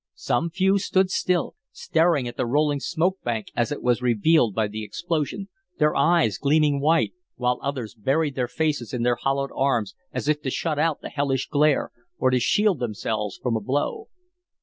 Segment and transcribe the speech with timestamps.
[0.15, 4.67] Some few stood still, staring at the rolling smoke bank as it was revealed by
[4.67, 9.93] the explosion, their eyes gleaming white, while others buried their faces in their hollowed arms
[10.11, 14.07] as if to shut out the hellish glare, or to shield themselves from a blow.